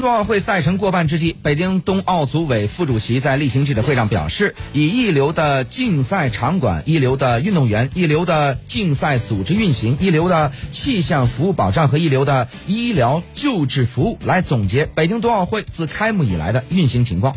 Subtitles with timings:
[0.00, 17.36] 冬奥会赛程过半之际北京冬奥组委副主席在例行记者会上表示以一流的竞赛场馆一流的运动员一流的竞赛组织运行一流的气象服务保障和一流的医疗救治服务来总结北京冬奥会自开幕以来的运行情况。